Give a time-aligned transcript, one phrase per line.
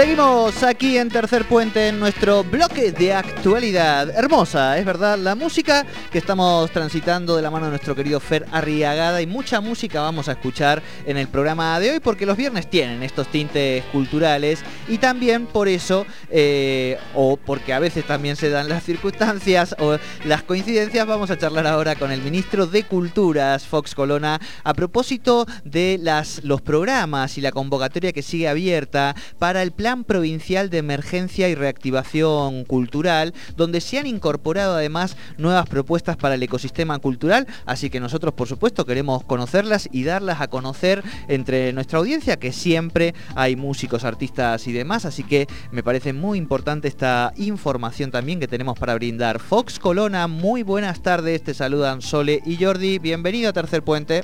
[0.00, 4.08] Seguimos aquí en Tercer Puente en nuestro bloque de actualidad.
[4.08, 8.46] Hermosa, es verdad, la música que estamos transitando de la mano de nuestro querido Fer
[8.50, 12.70] Arriagada y mucha música vamos a escuchar en el programa de hoy porque los viernes
[12.70, 18.48] tienen estos tintes culturales y también por eso, eh, o porque a veces también se
[18.48, 23.66] dan las circunstancias o las coincidencias, vamos a charlar ahora con el ministro de Culturas,
[23.66, 29.62] Fox Colona, a propósito de las, los programas y la convocatoria que sigue abierta para
[29.62, 36.16] el Plan Provincial de Emergencia y Reactivación Cultural, donde se han incorporado además nuevas propuestas
[36.16, 41.02] para el ecosistema cultural, así que nosotros por supuesto queremos conocerlas y darlas a conocer
[41.28, 46.38] entre nuestra audiencia, que siempre hay músicos, artistas y demás, así que me parece muy
[46.38, 49.40] importante esta información también que tenemos para brindar.
[49.40, 54.22] Fox Colona, muy buenas tardes, te saludan Sole y Jordi, bienvenido a Tercer Puente.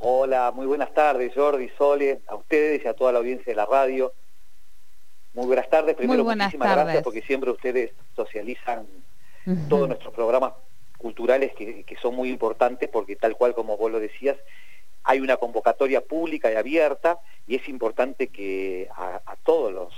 [0.00, 3.66] Hola, muy buenas tardes, Jordi, Sole, a ustedes y a toda la audiencia de la
[3.66, 4.12] radio.
[5.34, 5.96] Muy buenas tardes.
[5.96, 8.86] Primero, muchísimas gracias porque siempre ustedes socializan
[9.68, 10.52] todos nuestros programas
[10.98, 14.36] culturales que, son muy importantes porque tal cual como vos lo decías,
[15.02, 19.92] hay una convocatoria pública y abierta y es importante que a, todos los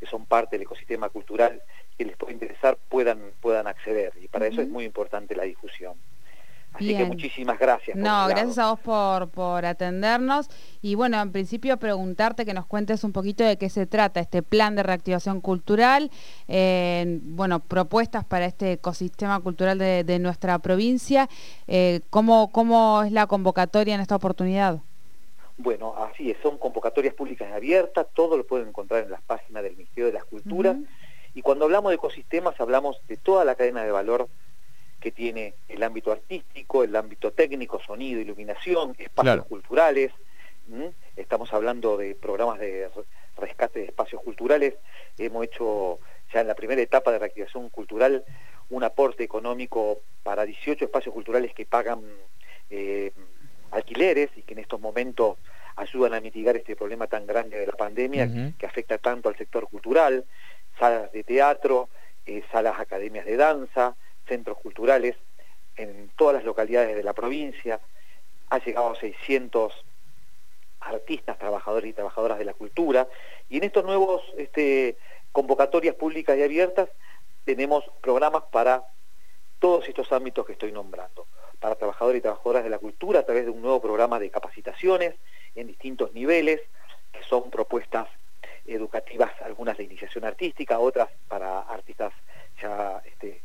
[0.00, 1.62] que son parte del ecosistema cultural
[1.96, 5.94] que les pueda interesar puedan, puedan acceder y para eso es muy importante la difusión.
[6.74, 7.96] Así que muchísimas gracias.
[7.96, 10.50] No, gracias a vos por, por atendernos.
[10.82, 14.42] Y bueno, en principio preguntarte que nos cuentes un poquito de qué se trata este
[14.42, 16.10] plan de reactivación cultural,
[16.48, 21.28] eh, bueno, propuestas para este ecosistema cultural de, nuestra provincia.
[21.68, 24.80] Eh, ¿cómo, ¿Cómo es la convocatoria en esta oportunidad?
[25.56, 29.76] Bueno, así es, son convocatorias públicas abiertas, todo lo pueden encontrar en las páginas del
[29.76, 30.76] Ministerio de las Culturas.
[31.34, 34.28] Y cuando hablamos de ecosistemas, hablamos de toda la cadena de valor
[35.14, 40.12] tiene el ámbito artístico, el ámbito técnico, sonido, iluminación, espacios culturales.
[41.16, 42.88] Estamos hablando de programas de
[43.36, 44.74] rescate de espacios culturales.
[45.18, 45.98] Hemos hecho
[46.32, 48.24] ya en la primera etapa de reactivación cultural
[48.70, 52.00] un aporte económico para 18 espacios culturales que pagan
[52.70, 53.12] eh,
[53.70, 55.36] alquileres y que en estos momentos
[55.76, 59.68] ayudan a mitigar este problema tan grande de la pandemia que afecta tanto al sector
[59.68, 60.24] cultural,
[60.78, 61.88] salas de teatro,
[62.26, 65.16] eh, salas academias de danza, centros culturales
[65.76, 67.80] en todas las localidades de la provincia,
[68.50, 69.84] ha llegado a 600
[70.80, 73.08] artistas, trabajadores y trabajadoras de la cultura,
[73.48, 74.96] y en estos nuevos este,
[75.32, 76.88] convocatorias públicas y abiertas
[77.44, 78.84] tenemos programas para
[79.58, 81.26] todos estos ámbitos que estoy nombrando,
[81.58, 85.14] para trabajadores y trabajadoras de la cultura a través de un nuevo programa de capacitaciones
[85.54, 86.60] en distintos niveles,
[87.12, 88.08] que son propuestas
[88.66, 92.12] educativas, algunas de iniciación artística, otras para artistas
[92.60, 93.42] ya este,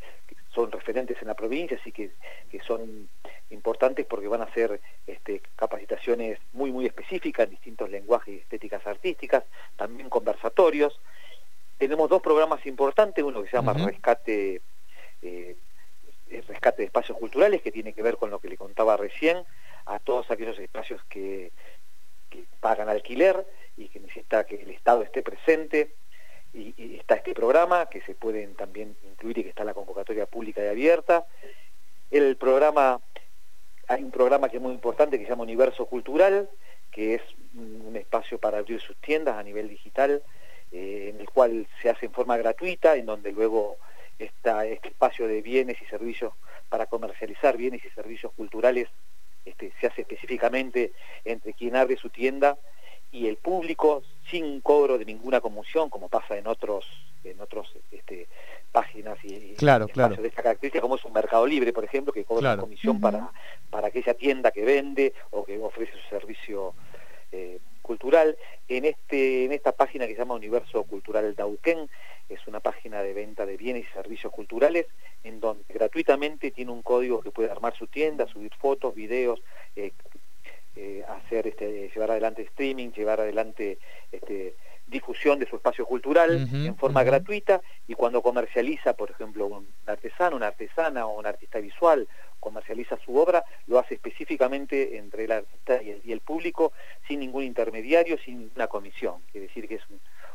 [0.54, 2.12] son referentes en la provincia, así que,
[2.50, 3.08] que son
[3.50, 8.86] importantes porque van a ser este, capacitaciones muy, muy específicas en distintos lenguajes y estéticas
[8.86, 9.44] artísticas,
[9.76, 11.00] también conversatorios.
[11.78, 14.62] Tenemos dos programas importantes, uno que se llama Rescate,
[15.22, 15.56] eh,
[16.48, 19.44] Rescate de Espacios Culturales, que tiene que ver con lo que le contaba recién,
[19.86, 21.52] a todos aquellos espacios que,
[22.30, 23.46] que pagan alquiler
[23.78, 25.94] y que necesita que el Estado esté presente
[26.54, 30.64] y, está este programa que se pueden también incluir y que está la convocatoria pública
[30.64, 31.26] y abierta.
[32.12, 33.02] El programa,
[33.88, 36.50] hay un programa que es muy importante que se llama Universo Cultural,
[36.92, 37.22] que es
[37.54, 40.24] un espacio para abrir sus tiendas a nivel digital,
[40.72, 43.78] eh, en el cual se hace en forma gratuita, en donde luego
[44.18, 46.34] está este espacio de bienes y servicios
[46.68, 48.88] para comercializar bienes y servicios culturales
[49.46, 50.92] este, se hace específicamente
[51.26, 52.58] entre quien abre su tienda
[53.12, 56.86] y el público sin cobro de ninguna comisión como pasa en otros
[57.24, 58.28] en otros este,
[58.72, 60.16] páginas y, claro, claro.
[60.16, 63.32] de esta característica como es un mercado libre por ejemplo que cobra una comisión para
[63.70, 66.74] para aquella tienda que vende o que ofrece su servicio
[67.32, 67.60] eh,
[67.90, 68.38] cultural.
[68.68, 71.90] En este en esta página que se llama Universo Cultural Dauquén
[72.30, 74.86] es una página de venta de bienes y servicios culturales
[75.24, 79.42] en donde gratuitamente tiene un código que puede armar su tienda subir fotos videos
[79.76, 79.92] eh,
[81.30, 83.78] hacer este, llevar adelante streaming, llevar adelante
[84.12, 84.56] este,
[84.88, 90.36] difusión de su espacio cultural en forma gratuita y cuando comercializa, por ejemplo, un artesano,
[90.36, 92.08] una artesana o un artista visual,
[92.40, 96.74] comercializa su obra, lo hace específicamente entre el artista y el, público
[97.08, 99.22] sin ningún intermediario, sin ninguna comisión.
[99.32, 99.84] Quiere decir que es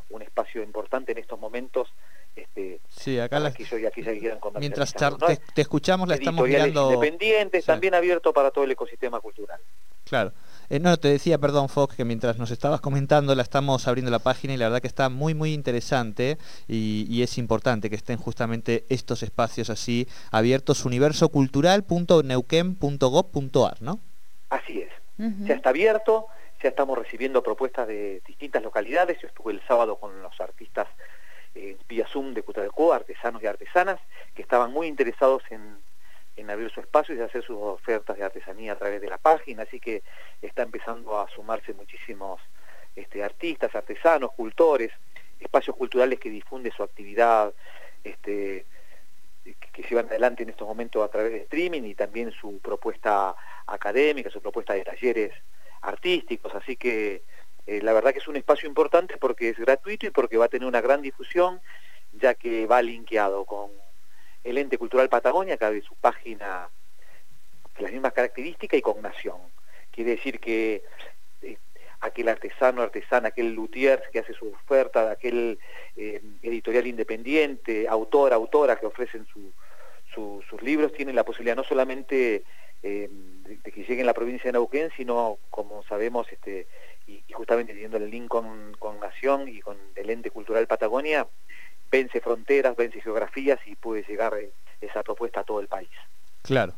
[0.09, 1.89] un, espacio importante en estos momentos
[2.35, 3.51] este, sí, acá la...
[3.53, 6.93] que quieran Mientras te, escuchamos, la estamos mirando...
[6.93, 9.59] independientes, también abierto para todo el ecosistema cultural.
[10.05, 10.31] Claro.
[10.69, 14.19] Eh, no, te decía, perdón, Fox, que mientras nos estabas comentando, la estamos abriendo la
[14.19, 18.85] página y la verdad que está muy, muy interesante y, es importante que estén justamente
[18.89, 23.99] estos espacios así abiertos, universocultural.neuquén.gov.ar, ¿no?
[24.49, 24.91] Así es.
[25.17, 26.27] Ya está abierto,
[26.61, 29.17] ya estamos recibiendo propuestas de distintas localidades.
[29.21, 30.87] Yo estuve el sábado con los artistas
[31.55, 33.97] eh, vía Zoom de Cutralcó, artesanos y artesanas,
[34.35, 35.77] que estaban muy interesados en
[36.35, 39.63] en abrir su espacio y hacer sus ofertas de artesanía a través de la página,
[39.63, 40.03] así que
[40.41, 42.41] está empezando a sumarse muchísimos
[42.95, 44.91] este, artistas, artesanos, cultores,
[45.39, 47.53] espacios culturales que difunden su actividad,
[48.03, 48.65] este,
[49.43, 53.35] que, se llevan adelante en estos momentos a través de streaming y también su propuesta
[53.67, 55.33] académica, su propuesta de talleres
[55.81, 57.23] artísticos, así que
[57.67, 60.49] eh, la verdad que es un espacio importante porque es gratuito y porque va a
[60.49, 61.61] tener una gran difusión,
[62.13, 63.71] ya que va linkeado con
[64.45, 66.69] el ente cultural Patagonia, abre su página
[67.75, 69.37] de las mismas características y con nación.
[69.91, 70.83] Quiere decir que
[71.41, 71.57] eh,
[71.99, 75.57] aquel artesano, artesana, aquel luthier que hace su oferta, aquel
[75.97, 82.43] eh, editorial independiente, autor, autora que ofrecen sus libros, tienen la posibilidad no solamente
[82.83, 86.67] eh, de, que lleguen a la provincia de Neuquén, sino, como sabemos, este,
[87.07, 91.27] y, justamente teniendo el link con, con Nación y con el ente cultural Patagonia,
[91.91, 94.51] vence fronteras, vence geografías y puede llegar eh,
[94.81, 95.89] esa propuesta a todo el país.
[96.45, 96.73] Claro.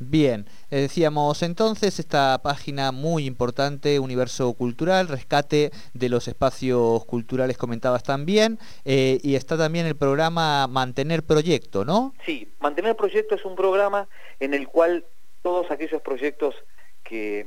[0.00, 7.56] Bien, eh, decíamos entonces esta página muy importante, Universo Cultural, rescate de los espacios culturales
[7.56, 12.12] comentabas también, eh, y está también el programa Mantener Proyecto, ¿no?
[12.26, 14.08] Sí, Mantener Proyecto es un programa
[14.40, 15.04] en el cual
[15.42, 16.56] todos aquellos proyectos
[17.04, 17.46] que,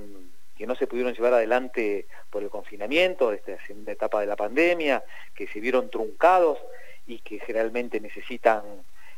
[0.57, 5.03] que no se pudieron llevar adelante por el confinamiento, esta segunda etapa de la pandemia,
[5.35, 6.59] que se vieron truncados,
[7.07, 8.61] y que generalmente necesitan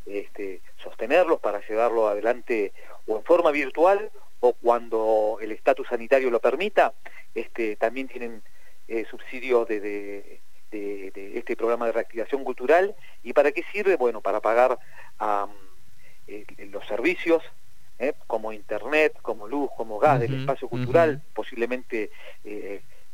[0.06, 2.72] este, sostenerlos para llevarlo adelante
[3.08, 4.10] o en forma virtual
[4.40, 6.94] o cuando el estatus sanitario lo permita,
[7.36, 8.42] este, también tienen
[8.88, 10.40] eh, subsidio de,
[10.72, 12.96] este programa de reactivación cultural.
[13.24, 13.96] ¿Y para qué sirve?
[13.98, 14.80] Bueno, para pagar
[16.28, 17.44] eh, los servicios
[17.98, 18.14] ¿eh?
[18.28, 22.12] como internet, como luz, como gas del espacio cultural, posiblemente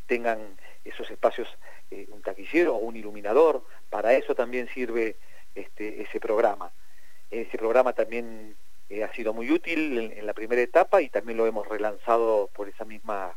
[0.06, 1.48] tengan esos espacios
[1.91, 5.15] un taquillero o un iluminador, para eso también sirve
[5.55, 6.71] este, ese programa.
[7.31, 8.55] Ese programa también
[8.89, 12.69] eh, ha sido muy útil en, la primera etapa y también lo hemos relanzado por
[12.69, 13.33] esa misma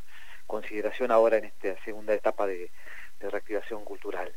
[0.47, 2.71] consideración ahora en esta segunda etapa de,
[3.21, 4.33] reactivación cultural.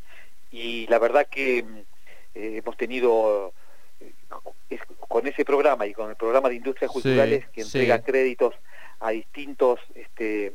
[0.51, 1.63] Y la verdad que eh,
[2.33, 3.53] hemos tenido
[3.99, 8.55] eh, con ese programa y con el programa de industrias culturales que entrega créditos
[8.99, 10.53] a distintos este,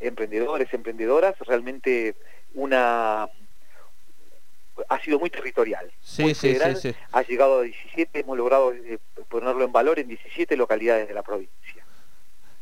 [0.00, 2.16] emprendedores, emprendedoras, realmente
[2.54, 3.28] una
[4.88, 5.90] ha sido muy territorial.
[6.00, 8.98] Sí, sí, sí, Ha llegado a 17, hemos logrado eh,
[9.28, 11.84] ponerlo en valor en 17 localidades de la provincia.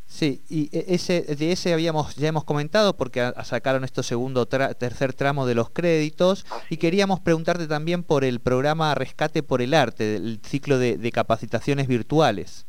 [0.06, 5.12] Sí, y e, ese, de ese habíamos ya hemos comentado porque sacaron esto segundo, tercer
[5.12, 10.16] tramo de los créditos y queríamos preguntarte también por el programa Rescate por el Arte,
[10.16, 12.67] el ciclo de, de capacitaciones virtuales.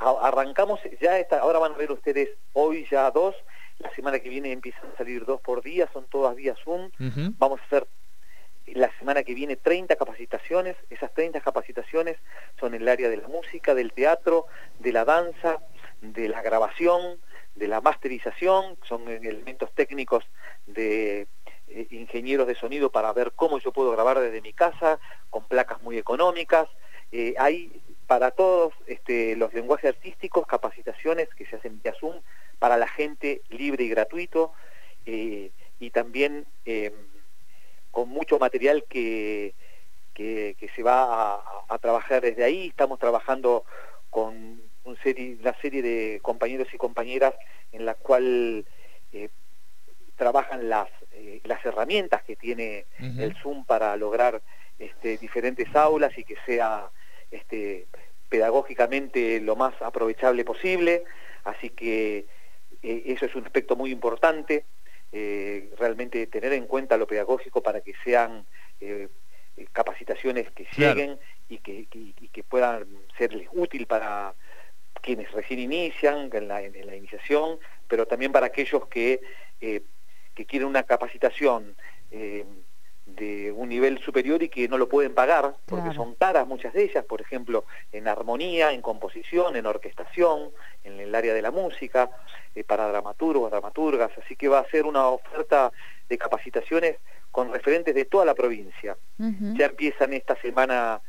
[0.00, 3.34] Arrancamos, ya está, ahora van a ver ustedes hoy ya dos,
[3.78, 6.90] la semana que viene empiezan a salir dos por día, son todas vía Zoom.
[7.38, 7.86] Vamos a hacer
[8.66, 10.76] la semana que viene 30 capacitaciones.
[10.90, 12.16] Esas 30 capacitaciones
[12.58, 14.46] son en el área de la música, del teatro,
[14.78, 15.58] de la danza,
[16.00, 17.18] de la grabación,
[17.54, 18.76] de la masterización.
[18.86, 20.24] Son elementos técnicos
[20.66, 21.26] de
[21.68, 24.98] eh, ingenieros de sonido para ver cómo yo puedo grabar desde mi casa,
[25.30, 26.68] con placas muy económicas.
[27.12, 32.16] Eh, hay para todos este, los lenguajes artísticos capacitaciones que se hacen vía Zoom
[32.58, 34.52] para la gente libre y gratuito
[35.06, 36.92] eh, y también eh,
[37.92, 39.54] con mucho material que,
[40.12, 41.36] que, se va
[41.68, 42.66] a, trabajar desde ahí.
[42.66, 43.64] Estamos trabajando
[44.10, 44.60] con
[45.04, 47.34] serie, una serie de compañeros y compañeras
[47.70, 48.66] en la cual
[49.12, 49.28] eh,
[50.16, 50.88] trabajan las,
[51.44, 54.42] las herramientas que tiene el Zoom para lograr
[54.80, 56.90] este, diferentes aulas y que sea
[57.30, 57.86] este,
[58.30, 61.04] pedagógicamente lo más aprovechable posible.
[61.44, 62.26] Así que
[62.82, 64.64] eh, eso es un aspecto muy importante,
[65.12, 68.46] eh, realmente tener en cuenta lo pedagógico para que sean
[68.80, 69.08] eh,
[69.72, 71.18] capacitaciones que lleguen
[71.48, 71.86] y, que,
[72.32, 72.86] que, puedan
[73.18, 74.34] serles útil para
[75.02, 77.58] quienes recién inician en la, en la iniciación,
[77.88, 79.20] pero también para aquellos que,
[79.60, 81.76] que quieren una capacitación
[83.16, 86.84] de un nivel superior y que no lo pueden pagar, porque son caras muchas de
[86.84, 90.50] ellas, por ejemplo, en armonía, en composición, en orquestación,
[90.84, 92.10] en el área de la música,
[92.54, 95.72] eh, para dramaturgos, dramaturgas, así que va a ser una oferta
[96.08, 96.96] de capacitaciones
[97.30, 98.96] con referentes de toda la provincia.
[99.18, 101.00] Ya empiezan esta semana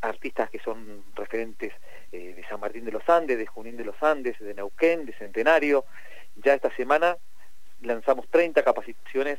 [0.00, 1.72] artistas que son referentes
[2.12, 5.12] eh, de San Martín de los Andes, de Junín de los Andes, de Neuquén, de
[5.12, 5.84] Centenario.
[6.36, 7.16] Ya esta semana
[7.82, 9.38] lanzamos 30 capacitaciones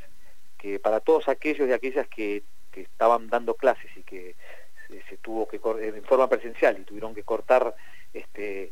[0.59, 2.43] que para todos aquellos y aquellas que,
[2.75, 4.35] estaban dando clases y que
[5.09, 7.75] se, tuvo que en forma presencial y tuvieron que cortar
[8.13, 8.71] este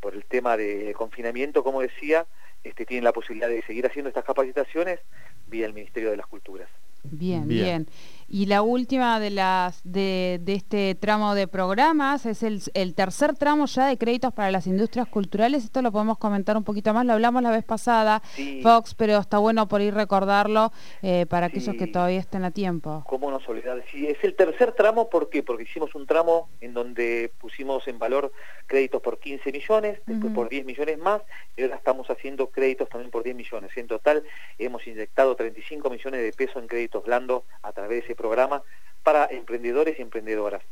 [0.00, 2.26] por el tema de confinamiento, como decía,
[2.62, 5.00] este, tienen la posibilidad de seguir haciendo estas capacitaciones
[5.46, 6.68] vía el Ministerio de las Culturas.
[7.04, 7.86] Bien, bien,
[8.30, 13.86] Y la última de las de, este tramo de programas es el, tercer tramo ya
[13.86, 15.64] de créditos para las industrias culturales.
[15.64, 18.20] Esto lo podemos comentar un poquito más, lo hablamos la vez pasada,
[18.62, 23.02] Fox, pero está bueno por ir recordarlo eh, para aquellos que todavía estén a tiempo.
[23.08, 23.82] ¿Cómo no olvidar?
[23.90, 25.42] Sí, es el tercer tramo, ¿por qué?
[25.42, 28.30] Porque hicimos un tramo en donde pusimos en valor
[28.66, 31.22] créditos por 15 millones, después por 10 millones más,
[31.56, 33.70] y ahora estamos haciendo créditos también por 10 millones.
[33.76, 34.22] En total
[34.58, 38.62] hemos inyectado 35 millones de pesos en créditos blando a través de ese programa
[39.02, 40.62] para emprendedores y emprendedoras.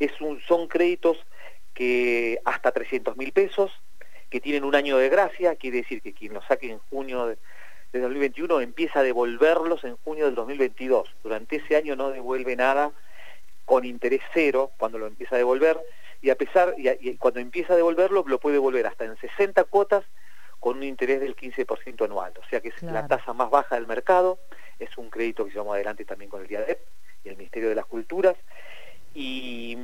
[0.00, 1.18] Es un, son créditos
[1.74, 3.70] que hasta 300 mil pesos,
[4.30, 7.38] que tienen un año de gracia, quiere decir que quien los saque en junio de,
[7.92, 11.14] 2021 empieza a devolverlos en junio del 2022.
[11.22, 12.90] Durante ese año no devuelve nada
[13.64, 15.80] con interés cero cuando lo empieza a devolver
[16.20, 20.04] y a pesar y, cuando empieza a devolverlo lo puede devolver hasta en 60 cuotas
[20.58, 23.86] con un interés del 15% anual, o sea que es la tasa más baja del
[23.86, 24.40] mercado
[24.78, 26.80] es un crédito que llevamos adelante también con el DIADEP
[27.24, 28.36] y el Ministerio de las Culturas,
[29.14, 29.76] y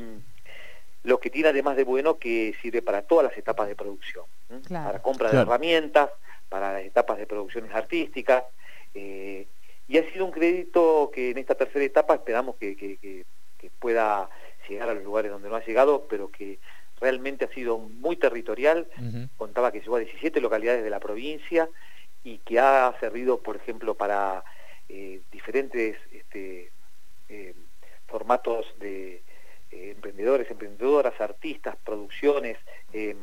[1.03, 4.27] lo que tiene además de bueno que sirve para todas las etapas de producción,
[4.69, 6.11] para compra de herramientas,
[6.49, 8.45] para las etapas de producciones artísticas,
[8.95, 9.47] eh,
[9.89, 13.25] y ha sido un crédito que en esta tercera etapa esperamos que,
[13.79, 14.29] pueda
[14.69, 16.59] llegar a los lugares donde no ha llegado, pero que
[17.01, 18.87] realmente ha sido muy territorial,
[19.39, 21.69] contaba que llegó a 17 localidades de la provincia
[22.23, 24.45] y que ha servido, por ejemplo, para
[24.89, 26.71] eh, diferentes este,
[27.31, 27.55] eh,
[28.07, 29.23] formatos de
[29.71, 32.59] eh, emprendedores, emprendedoras, artistas, producciones,
[32.93, 33.17] em,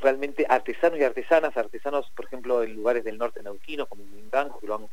[0.00, 4.66] realmente artesanos y artesanas, artesanos, por ejemplo, en lugares del norte nauquino, como Mindango, que
[4.66, 4.88] lo han,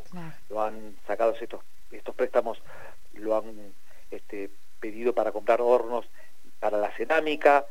[0.50, 2.62] lo han sacado estos, estos préstamos,
[3.14, 3.74] lo han
[4.12, 6.06] este, pedido para comprar hornos
[6.60, 7.66] para la cerámica,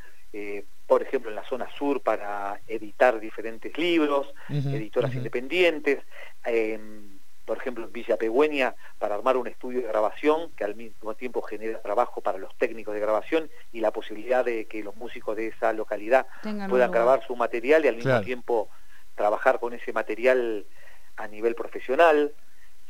[0.86, 6.02] por ejemplo, en la zona sur para editar diferentes libros, editoras independientes,
[6.44, 7.15] em,
[7.46, 11.40] por ejemplo, en Villa Pegüeña para armar un estudio de grabación que al mismo tiempo
[11.42, 15.48] genera trabajo para los técnicos de grabación y la posibilidad de que los músicos de
[15.48, 16.26] esa localidad
[16.68, 18.68] puedan grabar su material y al mismo tiempo
[19.14, 20.66] trabajar con ese material
[21.16, 22.32] a nivel profesional,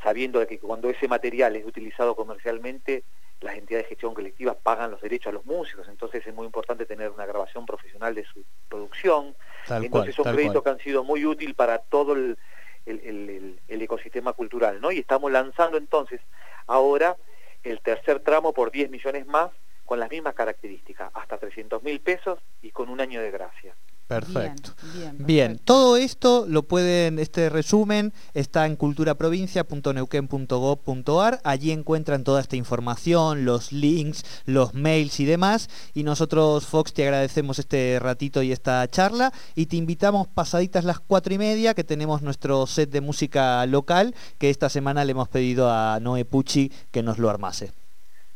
[0.03, 3.03] sabiendo de que cuando ese material es utilizado comercialmente
[3.41, 6.87] las entidades de gestión colectiva pagan los derechos a los músicos, entonces es muy importante
[6.87, 9.35] tener una grabación profesional de su producción.
[9.69, 14.91] entonces son créditos que han sido muy útil para todo el, ecosistema cultural, ¿no?
[14.91, 16.21] Y estamos lanzando entonces
[16.67, 17.17] ahora
[17.63, 19.51] el tercer tramo por 10 millones más
[19.85, 23.75] con las mismas características, hasta 300 mil pesos y con un año de gracia.
[24.07, 24.71] Perfecto.
[25.17, 31.41] Bien, todo esto lo pueden, este resumen está en culturaprovincia.neuquén.gov.ar.
[31.43, 35.69] Allí encuentran toda esta información, los links, los mails y demás.
[35.93, 39.33] Y nosotros, Fox, te agradecemos este ratito y esta charla.
[39.55, 44.15] Y te invitamos pasaditas las cuatro y media, que tenemos nuestro set de música local,
[44.37, 47.73] que esta semana le hemos pedido a Noé Pucci que nos lo armase.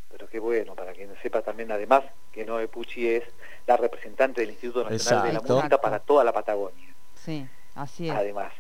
[0.10, 3.24] Pero qué bueno, para que sepa también además que Noé Pucci es
[3.68, 6.94] la representante del Instituto Nacional de la Música para toda la Patagonia.
[7.16, 8.16] Sí, así es.
[8.16, 8.52] Además.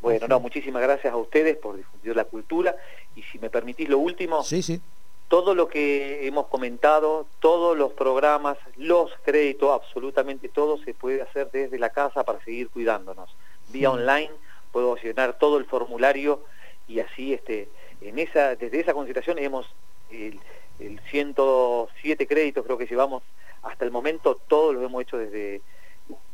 [0.00, 2.74] Bueno, no, muchísimas gracias a ustedes por difundir la cultura
[3.14, 4.80] y si me permitís lo último, sí, sí.
[5.28, 11.50] todo lo que hemos comentado, todos los programas, los créditos, absolutamente todo se puede hacer
[11.50, 13.36] desde la casa para seguir cuidándonos.
[13.68, 14.30] Vía online
[14.72, 16.40] puedo llenar todo el formulario
[16.88, 17.68] y así este
[18.00, 19.66] en esa desde esa consideración hemos
[20.10, 20.40] el,
[20.78, 23.22] el 107 créditos creo que llevamos
[23.62, 25.62] hasta el momento todo lo hemos hecho desde,